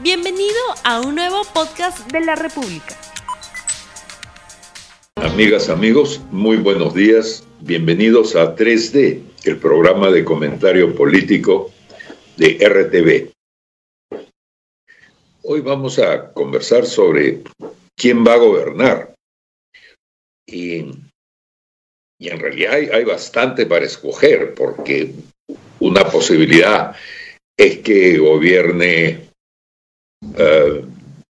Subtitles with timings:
[0.00, 0.54] Bienvenido
[0.84, 2.96] a un nuevo podcast de la República.
[5.16, 7.44] Amigas, amigos, muy buenos días.
[7.62, 11.72] Bienvenidos a 3D, el programa de comentario político
[12.36, 13.32] de RTV.
[15.42, 17.42] Hoy vamos a conversar sobre
[17.96, 19.14] quién va a gobernar.
[20.46, 20.92] Y,
[22.20, 25.12] en realidad hay, bastante para escoger, porque
[25.80, 26.94] una posibilidad
[27.56, 29.27] es que gobierne
[30.36, 30.84] eh,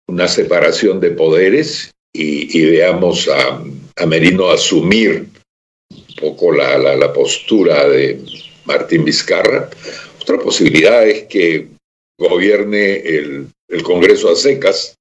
[0.08, 3.64] una separación de poderes y, veamos a,
[4.06, 5.28] Merino asumir
[5.92, 8.22] un poco la, postura de
[8.66, 9.70] Martín Vizcarra.
[10.22, 11.68] Otra posibilidad es que
[12.18, 13.48] gobierne el,
[13.84, 14.96] Congreso a secas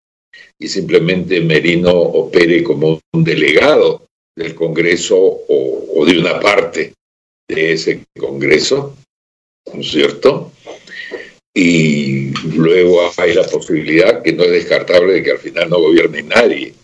[0.59, 4.03] y simplemente Merino opere como un delegado
[4.37, 6.93] del Congreso o, de una parte
[7.49, 8.95] de ese Congreso,
[9.73, 10.53] ¿no es cierto?
[11.55, 16.23] Y luego hay la posibilidad, que no es descartable, de que al final no gobierne
[16.23, 16.75] nadie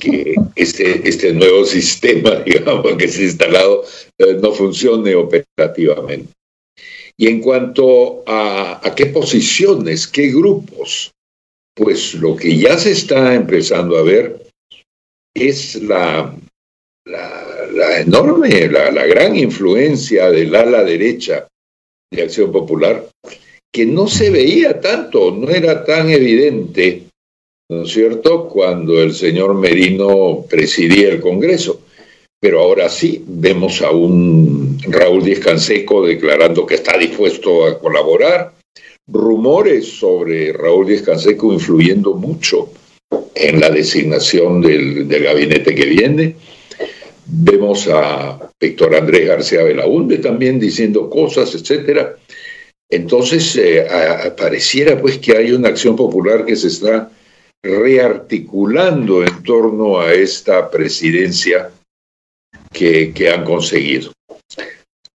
[0.00, 3.84] que este, este nuevo sistema, digamos, que se ha instalado
[4.18, 6.32] eh, no funcione operativamente.
[7.16, 11.12] Y en cuanto a, a qué posiciones, qué grupos,
[11.74, 14.46] pues lo que ya se está empezando a ver
[15.32, 16.34] es la,
[17.04, 21.46] la, enorme, la, la, gran influencia del ala derecha
[22.10, 23.08] de Acción Popular,
[23.74, 27.06] que no se veía tanto, no era tan evidente
[27.68, 31.80] ¿no es cierto?, cuando el señor Merino presidía el Congreso.
[32.40, 38.52] Pero ahora sí vemos a un Raúl Díaz Canseco declarando que está dispuesto a colaborar.
[39.08, 42.70] Rumores sobre Raúl Díaz Canseco influyendo mucho
[43.34, 46.36] en la designación del, gabinete que viene.
[47.26, 52.14] Vemos a Víctor Andrés García Belaúnde también diciendo cosas, etcétera.
[52.94, 53.86] Entonces, eh,
[54.36, 57.10] pareciera pues que hay una acción popular que se está
[57.62, 61.70] rearticulando en torno a esta presidencia
[62.70, 64.12] que, han conseguido.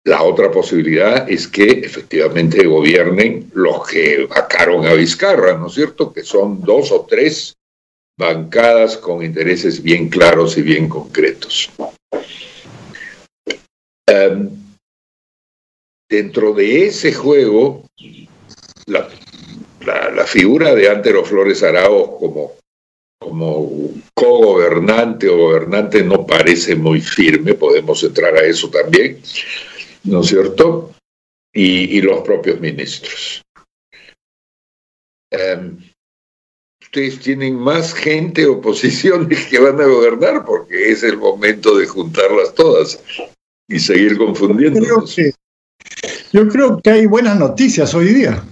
[0.04, 6.12] La otra posibilidad es que efectivamente gobiernen los que vacaron a Vizcarra, ¿no es cierto?
[6.12, 7.56] Que son dos o tres
[8.18, 11.70] bancadas con intereses bien claros y bien concretos.
[14.08, 14.65] Em,
[16.08, 17.84] dentro de ese juego,
[18.86, 19.08] la,
[19.84, 22.52] la, figura de Antero Flores Arauz como,
[23.18, 29.20] como co-gobernante o gobernante no parece muy firme, podemos entrar a eso también,
[30.04, 30.92] ¿no es cierto?
[31.52, 33.42] Y, los propios ministros.
[35.30, 35.78] Em,
[36.82, 41.86] ustedes tienen más gente o posiciones que van a gobernar porque es el momento de
[41.86, 43.02] juntarlas todas
[43.68, 45.16] y seguir confundiéndonos.
[46.32, 48.42] Yo creo que hay buenas noticias hoy día.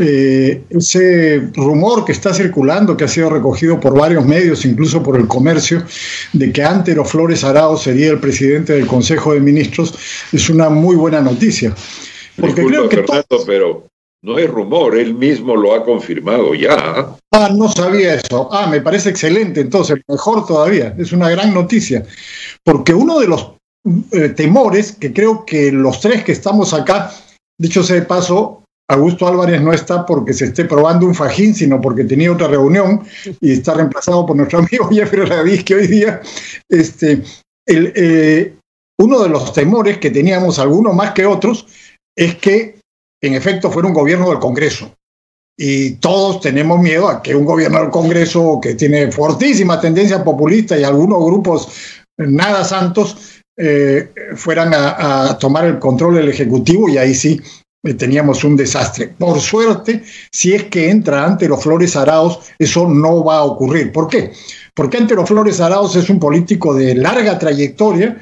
[0.00, 5.16] Eh, ese rumor que está circulando, que ha sido recogido por varios medios, incluso por
[5.16, 5.82] el comercio,
[6.32, 9.94] de que Antero Flores Arao sería el presidente del Consejo de Ministros,
[10.32, 11.74] es una muy buena noticia.
[12.36, 13.88] Porque creo que Fernando, pero
[14.22, 17.16] no es rumor, él mismo lo ha confirmado ya.
[17.32, 18.48] Ah, no sabía eso.
[18.52, 22.04] Ah, me parece excelente, entonces, mejor todavía, es una gran noticia.
[22.62, 23.57] Porque uno de los
[24.12, 27.12] eh, temores que creo que los tres que estamos acá,
[27.58, 31.80] dicho sea de paso, Augusto Álvarez no está porque se esté probando un fajín, sino
[31.80, 33.04] porque tenía otra reunión
[33.40, 36.20] y está reemplazado por nuestro amigo Jeffrey Radís, que hoy día,
[36.68, 37.22] este,
[37.66, 38.54] eh,
[38.98, 41.66] uno de los temores que teníamos, algunos más que otros,
[42.16, 42.80] es que
[43.22, 44.94] en efecto fuera un gobierno del Congreso.
[45.60, 50.78] Y todos tenemos miedo a que un gobierno del Congreso que tiene fortísima tendencia populista
[50.78, 51.68] y algunos grupos
[52.16, 57.40] nada santos eh, fueran a, tomar el control del Ejecutivo y ahí sí
[57.82, 59.08] eh, teníamos un desastre.
[59.08, 63.90] Por suerte, si es que entra Antero Flores Araos, eso no va a ocurrir.
[63.90, 64.30] ¿Por qué?
[64.74, 68.16] Porque Antero Flores Araos es un político de larga trayectoria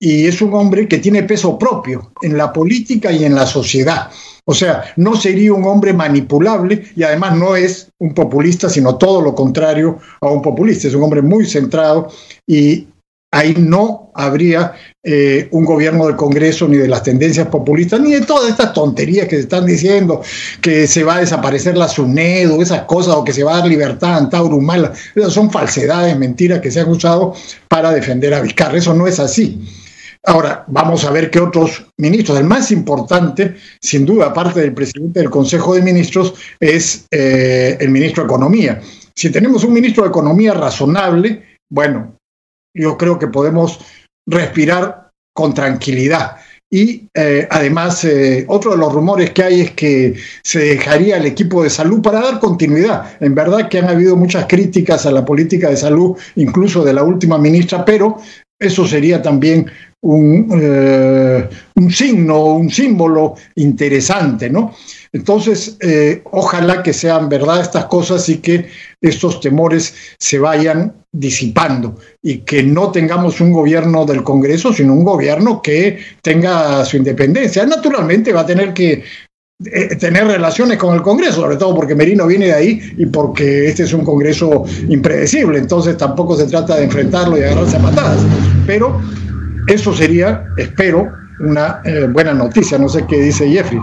[0.00, 4.10] y es un hombre que tiene peso propio en la política y en la sociedad.
[4.46, 9.20] O sea, no sería un hombre manipulable y además no es un populista, sino todo
[9.20, 10.88] lo contrario a un populista.
[10.88, 12.08] Es un hombre muy centrado
[12.46, 12.87] y
[13.30, 14.72] ahí no habría
[15.02, 19.28] eh, un gobierno del Congreso ni de las tendencias populistas, ni de todas estas tonterías
[19.28, 20.22] que se están diciendo,
[20.60, 23.68] que se va a desaparecer la SUNEDO, esas cosas, o que se va a dar
[23.68, 24.60] libertad a Antauro
[25.14, 27.34] Esas son falsedades, mentiras que se han usado
[27.68, 28.78] para defender a Vizcarra.
[28.78, 29.60] Eso no es así.
[30.24, 32.38] Ahora, vamos a ver qué otros ministros.
[32.38, 37.90] El más importante, sin duda, aparte del presidente del Consejo de Ministros, es eh, el
[37.90, 38.80] ministro de Economía.
[39.14, 42.17] Si tenemos un ministro de Economía razonable, bueno,
[42.74, 43.80] yo creo que podemos
[44.26, 46.36] respirar con tranquilidad.
[46.70, 51.24] y eh, además eh, otro de los rumores que hay es que se dejaría el
[51.24, 53.16] equipo de salud para dar continuidad.
[53.20, 57.04] En verdad que han habido muchas críticas a la política de salud, incluso de la
[57.04, 58.18] última ministra, pero
[58.58, 59.70] eso sería también
[60.00, 64.74] un, eh, un signo, un símbolo interesante, ¿no?
[65.12, 68.68] Entonces, eh, ojalá que sean verdad estas cosas y que
[69.00, 75.04] estos temores se vayan disipando y que no tengamos un gobierno del Congreso, sino un
[75.04, 77.64] gobierno que tenga su independencia.
[77.64, 79.02] Naturalmente va a tener que
[79.64, 83.66] eh, tener relaciones con el Congreso, sobre todo porque Merino viene de ahí y porque
[83.68, 88.20] este es un Congreso impredecible, entonces tampoco se trata de enfrentarlo y agarrarse a patadas.
[88.66, 89.00] Pero
[89.66, 91.10] eso sería, espero,
[91.40, 92.78] una eh, buena noticia.
[92.78, 93.80] No sé qué dice Jeffrey.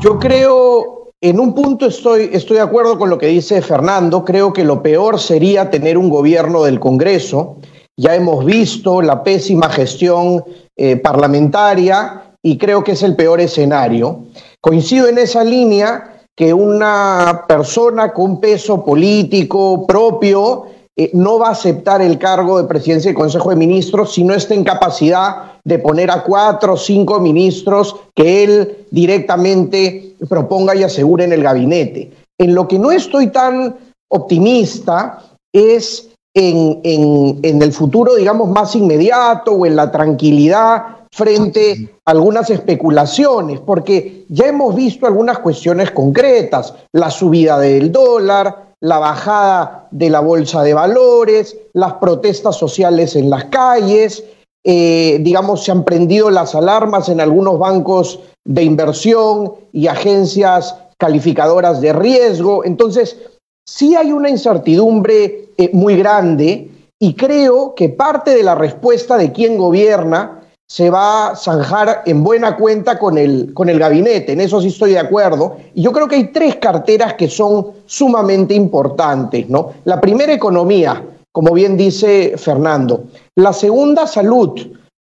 [0.00, 4.24] Yo creo, en un punto estoy, estoy de acuerdo con lo que dice Fernando.
[4.24, 7.58] Creo que lo peor sería tener un gobierno del Congreso.
[7.96, 10.44] Ya hemos visto la pésima gestión
[10.76, 14.24] eh, parlamentaria y creo que es el peor escenario.
[14.64, 20.64] Coincido en esa línea que una persona con peso político propio
[20.96, 24.32] eh, no va a aceptar el cargo de presidencia del Consejo de Ministros si no
[24.32, 30.82] está en capacidad de poner a cuatro o cinco ministros que él directamente proponga y
[30.82, 32.12] asegure en el gabinete.
[32.38, 33.76] En lo que no estoy tan
[34.08, 42.10] optimista es en, en el futuro, digamos, más inmediato o en la tranquilidad frente a
[42.10, 49.86] algunas especulaciones, porque ya hemos visto algunas cuestiones concretas, la subida del dólar, la bajada
[49.92, 54.24] de la bolsa de valores, las protestas sociales en las calles,
[54.64, 61.80] eh, digamos, se han prendido las alarmas en algunos bancos de inversión y agencias calificadoras
[61.80, 62.64] de riesgo.
[62.64, 63.16] Entonces,
[63.64, 69.30] sí hay una incertidumbre eh, muy grande y creo que parte de la respuesta de
[69.30, 74.40] quien gobierna se va a zanjar en buena cuenta con el, con el gabinete, en
[74.40, 75.56] eso sí estoy de acuerdo.
[75.74, 79.72] Y yo creo que hay tres carteras que son sumamente importantes, ¿no?
[79.84, 83.04] La primera, economía, como bien dice Fernando.
[83.36, 84.58] La segunda, salud,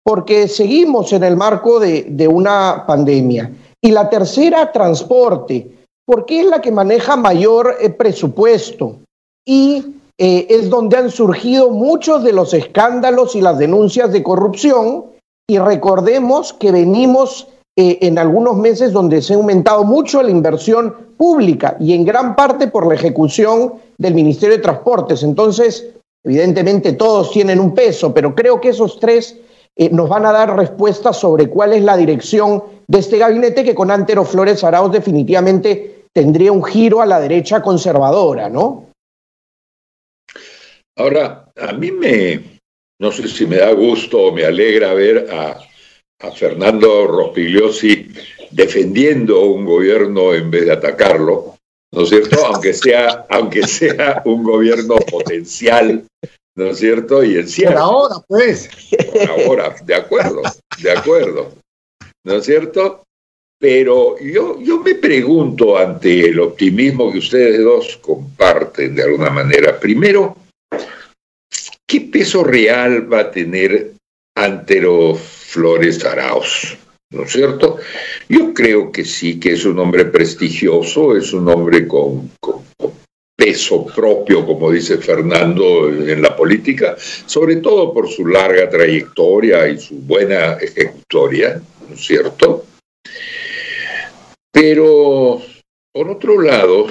[0.02, 3.50] porque seguimos en el marco de, de una pandemia.
[3.80, 5.70] Y la tercera, transporte,
[6.06, 8.96] porque es la que maneja mayor eh, presupuesto
[9.46, 15.06] y eh, es donde han surgido muchos de los escándalos y las denuncias de corrupción
[15.46, 20.94] y recordemos que venimos eh, en algunos meses donde se ha aumentado mucho la inversión
[21.16, 25.22] pública y en gran parte por la ejecución del Ministerio de Transportes.
[25.22, 25.86] Entonces,
[26.24, 29.38] evidentemente todos tienen un peso, pero creo que esos tres
[29.76, 33.74] eh, nos van a dar respuestas sobre cuál es la dirección de este gabinete que
[33.74, 38.84] con Antero Flores Arauz definitivamente tendría un giro a la derecha conservadora, ¿no?
[40.96, 42.53] Ahora, a mí me,
[43.04, 45.60] no sé si me da gusto o me alegra ver a,
[46.34, 48.08] Fernando Rospigliosi
[48.50, 51.56] defendiendo un gobierno en vez de atacarlo,
[51.92, 52.46] ¿no es cierto?
[52.46, 56.06] Aunque sea, aunque sea un gobierno potencial,
[56.56, 57.22] ¿no es cierto?
[57.22, 58.70] Y en Por ahora, pues.
[59.12, 60.40] Por ahora, de acuerdo,
[60.82, 61.52] de acuerdo,
[62.24, 63.02] ¿no es cierto?
[63.60, 69.78] Pero yo, yo me pregunto ante el optimismo que ustedes dos comparten de alguna manera,
[69.78, 70.43] primero, ¿qué
[72.14, 73.90] peso real va a tener
[74.36, 76.78] Antero Flores Arauz?
[77.10, 77.78] ¿No es cierto?
[78.28, 82.30] Yo creo que sí, que es un hombre prestigioso, es un hombre con,
[83.36, 89.80] peso propio, como dice Fernando, en la política, sobre todo por su larga trayectoria y
[89.80, 92.64] su buena ejecutoria, ¿no es cierto?
[94.52, 95.42] Pero,
[95.92, 96.86] por otro lado,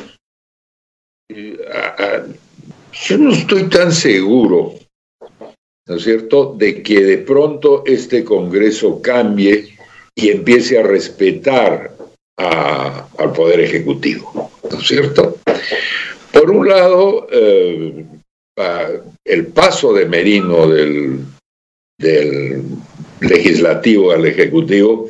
[1.29, 1.57] eh,
[2.91, 4.82] yo no estoy tan seguro
[5.87, 9.75] ¿no es cierto?, de que de pronto este Congreso cambie
[10.15, 11.95] y empiece a respetar
[12.37, 15.37] al Poder Ejecutivo, ¿no es cierto?
[16.31, 18.05] Por un lado, eh,
[19.25, 21.19] el paso de Merino del,
[23.21, 25.09] legislativo al ejecutivo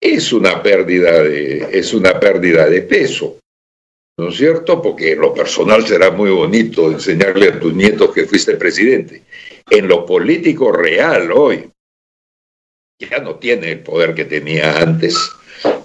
[0.00, 3.38] es una pérdida de, es una pérdida de peso.
[4.18, 4.82] ¿No es cierto?
[4.82, 9.22] Porque en lo personal será muy bonito enseñarle a tus nietos que fuiste presidente
[9.72, 11.70] en lo político real hoy
[12.98, 15.16] ya no tiene el poder que tenía antes,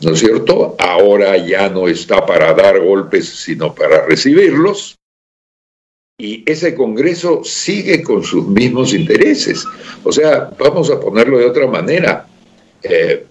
[0.01, 0.75] ¿no es cierto?
[0.77, 4.98] Ahora ya no está para dar golpes, sino para recibirlos.
[6.20, 9.65] Y ese Congreso sigue con sus mismos intereses.
[10.03, 12.27] O sea, vamos a ponerlo de otra manera.
[12.84, 13.25] Eh,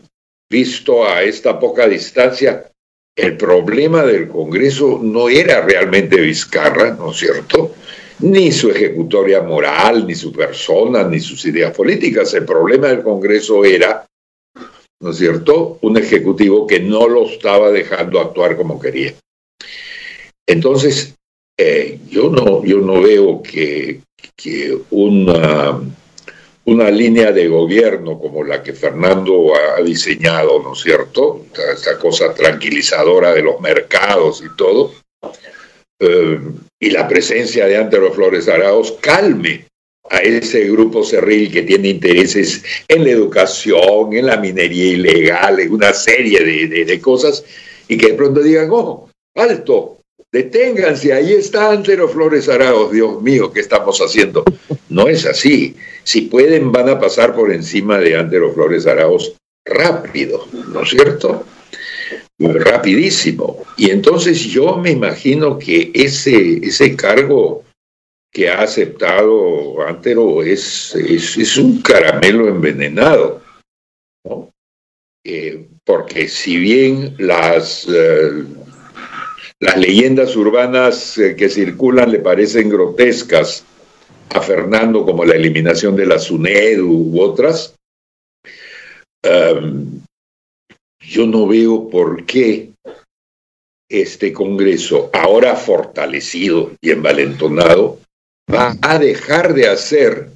[0.50, 2.70] visto a esta poca distancia,
[3.16, 7.74] el problema del Congreso no era realmente Vizcarra, ¿no es cierto?
[8.20, 12.32] Ni su ejecutoria moral, ni su persona, ni sus ideas políticas.
[12.34, 14.06] El problema del Congreso era
[15.00, 15.78] ¿no es cierto?
[15.82, 19.14] Un ejecutivo que no lo estaba dejando actuar como quería.
[20.46, 21.14] Entonces,
[21.58, 24.00] eh, yo, no, yo no veo que,
[24.36, 25.80] que una,
[26.64, 31.46] una línea de gobierno como la que Fernando ha diseñado, ¿no es cierto?
[31.72, 34.92] Esta, cosa tranquilizadora de los mercados y todo,
[35.98, 36.40] eh,
[36.80, 39.66] y la presencia de Antero Flores Araos calme
[40.10, 45.72] a ese grupo cerril que tiene intereses en la educación, en la minería ilegal, en
[45.72, 47.44] una serie de, cosas,
[47.88, 49.98] y que de pronto digan, ojo, alto,
[50.30, 54.44] deténganse, ahí está Antero Flores Araos, Dios mío, ¿qué estamos haciendo?
[54.88, 55.74] No es así.
[56.04, 61.44] Si pueden, van a pasar por encima de Antero Flores Araos rápido, ¿no es cierto?
[62.38, 63.64] Rapidísimo.
[63.76, 67.64] Y entonces yo me imagino que ese, ese cargo
[68.30, 73.40] que ha aceptado Antero es, es, un caramelo envenenado,
[75.24, 78.44] eh, porque si bien las, eh,
[79.58, 83.64] las leyendas urbanas eh, que circulan le parecen grotescas
[84.28, 87.74] a Fernando, como la eliminación de la SUNED u otras,
[91.06, 92.72] yo no veo por qué
[93.88, 98.00] este Congreso, ahora fortalecido y envalentonado,
[98.52, 100.30] va a dejar de hacer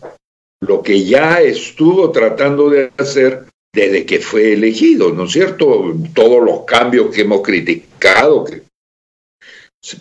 [0.61, 5.95] lo que ya estuvo tratando de hacer desde que fue elegido, ¿no es cierto?
[6.15, 8.63] Todos los cambios que hemos criticado que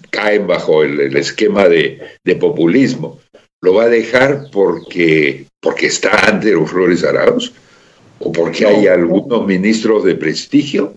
[0.09, 3.19] caen bajo el, esquema de, populismo,
[3.61, 7.53] lo va a dejar porque, porque está ante los Flores Arauz
[8.19, 10.93] o porque hay algunos ministros de prestigio.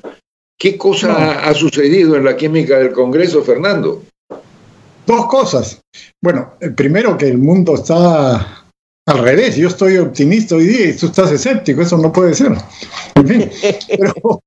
[0.58, 4.02] ¿Qué cosa ha sucedido en la química del Congreso, Fernando?
[5.06, 5.80] Dos cosas.
[6.22, 8.64] Bueno, eh, primero que el mundo está
[9.06, 9.56] al revés.
[9.56, 11.82] Yo estoy optimista hoy día y tú estás escéptico.
[11.82, 12.52] Eso no puede ser.
[13.16, 13.50] En fin.
[13.88, 14.42] Pero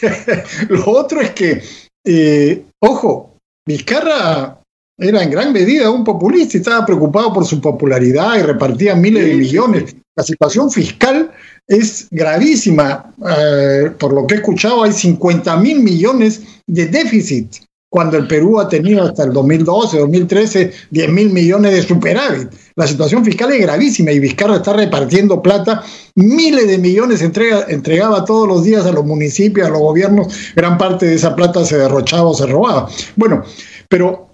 [0.68, 1.62] lo otro es que,
[2.06, 3.36] eh, ojo,
[3.66, 4.59] Vizcarra
[5.00, 9.24] era en gran medida un populista y estaba preocupado por su popularidad y repartía miles
[9.24, 9.96] de millones.
[10.14, 11.30] La situación fiscal
[11.66, 13.12] es gravísima.
[13.26, 17.54] Eh, por lo que he escuchado, hay 50 mil millones de déficit
[17.90, 22.48] cuando el Perú ha tenido hasta el 2012, 2013, 10 mil millones de superávit.
[22.76, 25.82] La situación fiscal es gravísima y Vizcarra está repartiendo plata,
[26.14, 30.78] miles de millones entrega, entregaba todos los días a los municipios, a los gobiernos, gran
[30.78, 32.88] parte de esa plata se derrochaba o se robaba.
[33.16, 33.42] Bueno,
[33.88, 34.29] pero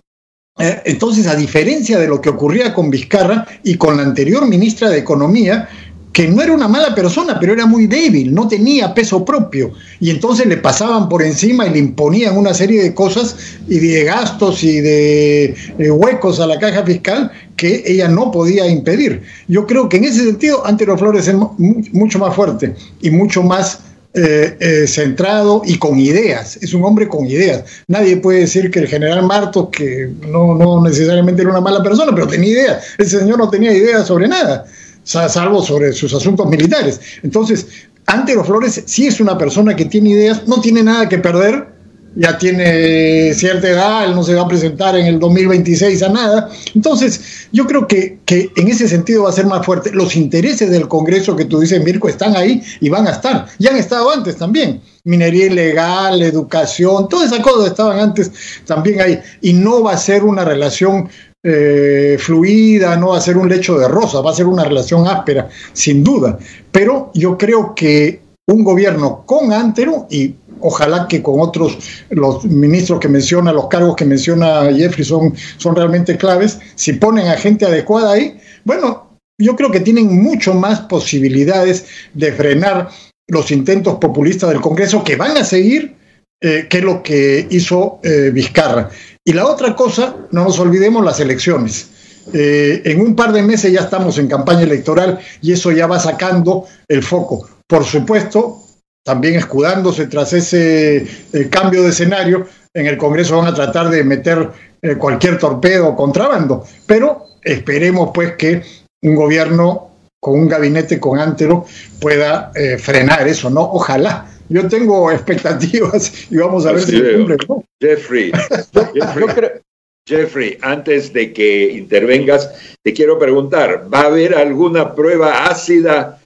[0.59, 4.99] entonces, a diferencia de lo que ocurría con Vizcarra y con la anterior ministra de
[4.99, 5.69] Economía,
[6.17, 9.73] que no era una mala persona, pero era muy débil, no tenía peso propio.
[10.01, 13.37] Y entonces le pasaban por encima y le imponían una serie de cosas
[13.69, 15.55] y de gastos y de,
[15.91, 19.25] huecos a la caja fiscal que ella no podía impedir.
[19.47, 23.81] Yo creo que en ese sentido Antero Flores es mucho más fuerte y mucho más
[24.17, 26.59] eh, eh, centrado y con ideas.
[26.63, 27.65] Es un hombre con ideas.
[27.87, 32.13] Nadie puede decir que el general Martos, que no, no necesariamente era una mala persona,
[32.15, 32.85] pero tenía ideas.
[32.99, 34.67] Ese señor no tenía ideas sobre nada
[35.07, 37.01] salvo sobre sus asuntos militares.
[37.23, 37.67] Entonces,
[38.07, 41.76] Antero Flores sí es una persona que tiene ideas, no tiene nada que perder,
[42.17, 46.51] ya tiene cierta edad, él no se va a presentar en el 2026 a nada.
[46.75, 49.91] Entonces, yo creo que, que en ese sentido va a ser más fuerte.
[49.93, 53.47] Los intereses del Congreso que tú dices, Mirko, están ahí y van a estar.
[53.59, 54.81] Ya han estado antes también.
[55.05, 58.33] Minería ilegal, educación, todas esas cosas estaban antes
[58.65, 59.21] también ahí.
[59.43, 61.09] Y no va a ser una relación
[61.43, 65.07] eh, fluida, no va a ser un lecho de rosa, va a ser una relación
[65.07, 66.39] áspera, sin duda.
[66.73, 71.79] Pero yo creo que un gobierno con Antero y ojalá que con otros,
[72.11, 77.29] los ministros que menciona, los cargos que menciona Jeffrey son, son realmente claves, si ponen
[77.29, 82.89] a gente adecuada ahí, bueno, yo creo que tienen mucho más posibilidades de frenar
[83.29, 85.97] los intentos populistas del Congreso que van a seguir
[86.41, 88.91] eh, que lo que hizo eh, Vizcarra.
[89.25, 91.89] Y la otra cosa, no nos olvidemos las elecciones.
[92.33, 95.99] Eh, en un par de meses ya estamos en campaña electoral y eso ya va
[95.99, 97.49] sacando el foco.
[97.67, 98.66] Por supuesto,
[99.07, 100.97] también escudándose tras ese
[101.33, 104.51] eh, cambio de escenario, en el Congreso van a tratar de meter
[104.83, 108.63] eh, cualquier torpedo o contrabando, pero esperemos pues que
[109.03, 111.65] un gobierno con un gabinete con Antero
[112.01, 113.61] pueda frenar eso, ¿no?
[113.61, 114.27] Ojalá.
[114.49, 117.37] Yo tengo expectativas y vamos a ver si cumple.
[117.81, 118.33] Jeffrey,
[120.09, 126.21] Jeffrey, antes de que intervengas, te quiero preguntar, ¿va a haber alguna prueba ácida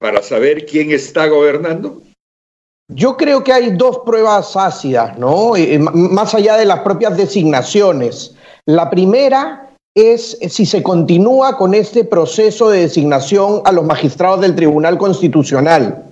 [0.00, 2.02] para saber quién está gobernando?
[2.88, 5.54] Yo creo que hay dos pruebas ácidas, ¿no?
[5.56, 8.34] Eh, más allá de las propias designaciones.
[8.66, 14.56] La primera es si se continúa con este proceso de designación a los magistrados del
[14.56, 16.10] Tribunal Constitucional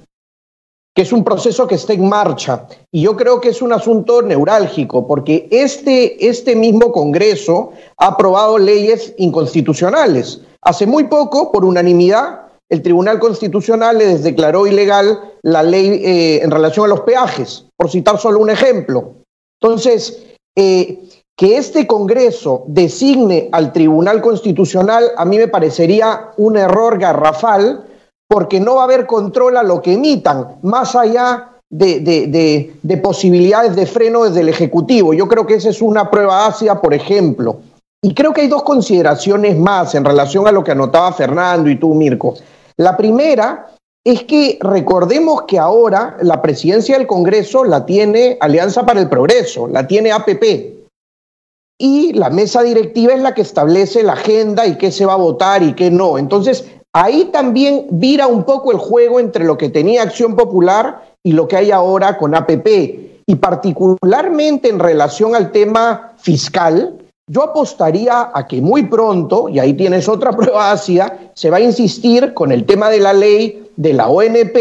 [0.98, 2.66] que es un proceso que está en marcha.
[2.90, 8.58] Y yo creo que es un asunto neurálgico, porque este, este mismo Congreso ha aprobado
[8.58, 10.40] leyes inconstitucionales.
[10.60, 16.50] Hace muy poco, por unanimidad, el Tribunal Constitucional les declaró ilegal la ley eh, en
[16.50, 19.14] relación a los peajes, por citar solo un ejemplo.
[19.60, 20.22] Entonces,
[20.56, 20.98] eh,
[21.36, 27.84] que este Congreso designe al Tribunal Constitucional a mí me parecería un error garrafal
[28.28, 33.86] porque no va a haber control a lo que emitan, más allá de, posibilidades de
[33.86, 35.14] freno desde el Ejecutivo.
[35.14, 37.60] Yo creo que esa es una prueba ácida, por ejemplo.
[38.02, 41.76] Y creo que hay dos consideraciones más en relación a lo que anotaba Fernando y
[41.76, 42.34] tú, Mirko.
[42.78, 43.66] La primera
[44.04, 49.68] es que recordemos que ahora la presidencia del Congreso la tiene Alianza para el Progreso,
[49.68, 50.78] la tiene APP.
[51.80, 55.16] Y la mesa directiva es la que establece la agenda y qué se va a
[55.16, 56.18] votar y qué no.
[56.18, 61.32] Entonces, Ahí también vira un poco el juego entre lo que tenía Acción Popular y
[61.32, 62.66] lo que hay ahora con APP.
[63.26, 69.74] Y particularmente en relación al tema fiscal, yo apostaría a que muy pronto, y ahí
[69.74, 73.92] tienes otra prueba ácida, se va a insistir con el tema de la ley de
[73.92, 74.56] la ONP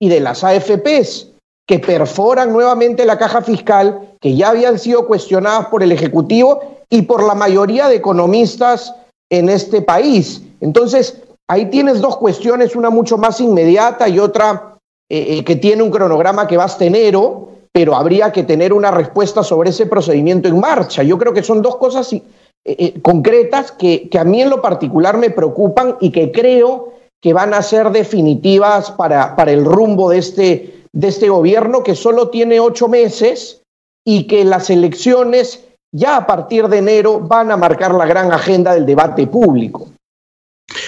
[0.00, 1.28] y de las AFPs,
[1.66, 7.02] que perforan nuevamente la caja fiscal, que ya habían sido cuestionadas por el Ejecutivo y
[7.02, 8.94] por la mayoría de economistas
[9.30, 10.42] en este país.
[10.60, 14.76] Entonces, Ahí tienes dos cuestiones, una mucho más inmediata y otra
[15.08, 18.90] eh, eh, que tiene un cronograma que va hasta enero, pero habría que tener una
[18.90, 21.04] respuesta sobre ese procedimiento en marcha.
[21.04, 25.30] Yo creo que son dos cosas eh, concretas que, a mí en lo particular me
[25.30, 30.82] preocupan y que creo que van a ser definitivas para, para el rumbo de este,
[30.92, 33.62] de este gobierno que solo tiene ocho meses
[34.04, 38.74] y que las elecciones ya a partir de enero van a marcar la gran agenda
[38.74, 39.86] del debate público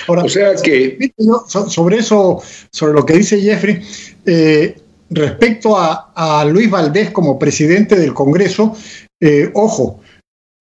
[0.08, 1.12] o sea que...
[1.46, 3.80] Sobre eso, sobre lo que dice Jeffrey,
[4.26, 4.76] eh,
[5.10, 8.74] respecto a, Luis Valdés como presidente del Congreso,
[9.20, 10.00] eh, ojo,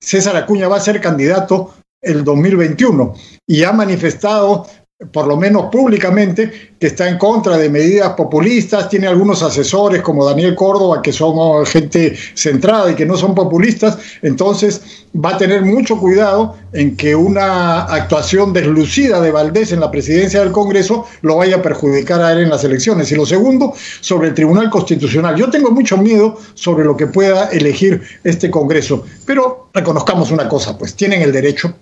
[0.01, 3.13] César Acuña va a ser candidato el 2021
[3.47, 4.65] y ha manifestado
[5.13, 10.25] por lo menos públicamente, que está en contra de medidas populistas, tiene algunos asesores como
[10.25, 15.63] Daniel Córdoba, que son gente centrada y que no son populistas, entonces va a tener
[15.63, 21.37] mucho cuidado en que una actuación deslucida de Valdés en la presidencia del Congreso lo
[21.37, 23.09] vaya a perjudicar a él en las elecciones.
[23.11, 25.35] Y lo segundo, sobre el Tribunal Constitucional.
[25.37, 30.77] Yo tengo mucho miedo sobre lo que pueda elegir este Congreso, pero reconozcamos una cosa,
[30.77, 31.73] pues tienen el derecho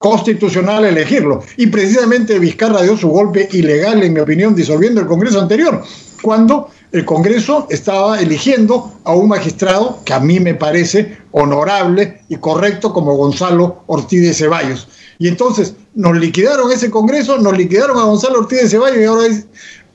[0.00, 1.42] constitucional elegirlo.
[1.58, 5.82] Y precisamente Vizcarra dio su golpe ilegal, en mi opinión, disolviendo el Congreso anterior,
[6.22, 12.36] cuando el Congreso estaba eligiendo a un magistrado que a mí me parece honorable y
[12.36, 14.88] correcto como Gonzalo Ortiz de Ceballos.
[15.18, 19.26] Y entonces nos liquidaron ese Congreso, nos liquidaron a Gonzalo Ortiz de Ceballos y ahora
[19.26, 19.46] es,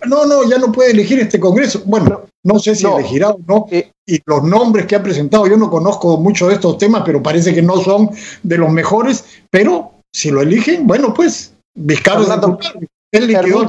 [0.06, 1.82] no, no, ya no puede elegir este Congreso.
[1.84, 3.66] Bueno, no sé si elegirá o no.
[3.72, 7.24] Eh, y los nombres que ha presentado, yo no conozco mucho de estos temas, pero
[7.24, 8.12] parece que no son
[8.44, 12.24] de los mejores, pero si lo eligen, bueno, pues Vizcarra
[13.12, 13.68] él liquidó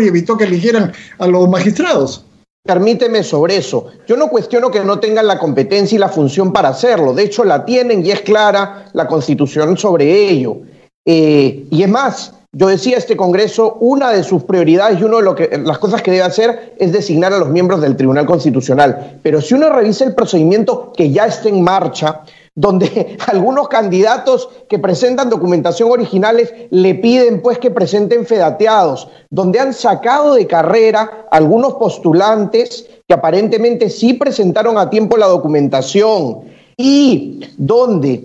[0.00, 2.24] y evitó que eligieran a los magistrados.
[2.64, 3.88] Permíteme sobre eso.
[4.08, 7.12] Yo no cuestiono que no tengan la competencia y la función para hacerlo.
[7.12, 10.62] De hecho, la tienen y es clara la constitución sobre ello.
[11.04, 15.22] Eh, y es más, yo decía, este Congreso, una de sus prioridades y una de
[15.22, 19.20] lo que, las cosas que debe hacer es designar a los miembros del Tribunal Constitucional.
[19.22, 22.22] Pero si uno revisa el procedimiento que ya está en marcha,
[22.56, 29.72] donde algunos candidatos que presentan documentación originales le piden pues que presenten fedateados, donde han
[29.72, 36.40] sacado de carrera algunos postulantes que aparentemente sí presentaron a tiempo la documentación
[36.76, 38.24] y donde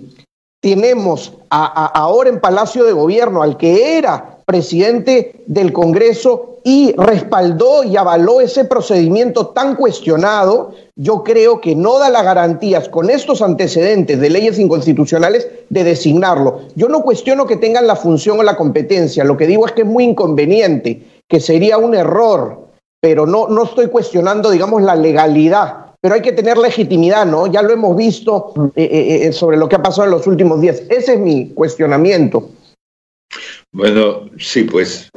[0.60, 7.96] tenemos ahora en Palacio de Gobierno al que era presidente del Congreso y respaldó y
[7.96, 14.20] avaló ese procedimiento tan cuestionado, yo creo que no da las garantías con estos antecedentes
[14.20, 16.60] de leyes inconstitucionales de designarlo.
[16.76, 19.82] Yo no cuestiono que tengan la función o la competencia, lo que digo es que
[19.82, 22.68] es muy inconveniente, que sería un error,
[23.00, 25.78] pero no, no estoy cuestionando, digamos, la legalidad.
[26.02, 27.46] Pero hay que tener legitimidad, ¿no?
[27.46, 30.60] Ya lo hemos visto eh, eh, eh, sobre lo que ha pasado en los últimos
[30.60, 30.82] días.
[30.90, 32.50] Ese es mi cuestionamiento.
[33.72, 35.10] Bueno, sí, pues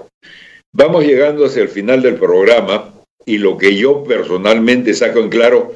[0.77, 2.93] Vamos llegando hacia el final del programa
[3.25, 5.73] y lo que yo personalmente saco en claro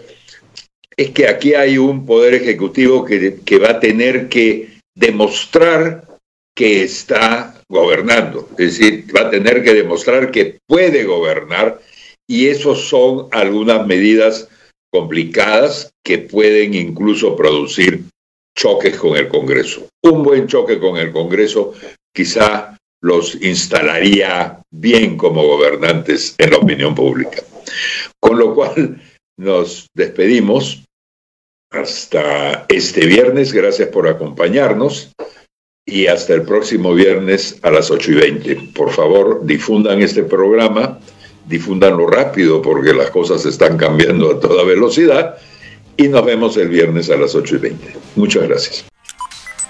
[0.97, 6.05] es que aquí hay un poder ejecutivo que, va a tener que demostrar
[6.53, 11.79] que está gobernando, es decir, va a tener que demostrar que puede gobernar
[12.27, 14.49] y eso son algunas medidas
[14.91, 18.03] complicadas que pueden incluso producir
[18.53, 19.87] choques con el Congreso.
[20.03, 21.73] Un buen choque con el Congreso
[22.19, 27.41] quizá los instalaría bien como gobernantes en la opinión pública.
[28.19, 29.01] Con lo cual
[29.37, 30.83] nos despedimos
[31.71, 33.53] hasta este viernes.
[33.53, 35.13] Gracias por acompañarnos
[35.85, 38.55] y hasta el próximo viernes a las 8 y 20.
[38.75, 40.99] Por favor, difundan este programa,
[41.47, 45.37] difúndanlo rápido porque las cosas están cambiando a toda velocidad
[45.95, 47.93] y nos vemos el viernes a las 8 y 20.
[48.17, 48.89] Muchas gracias.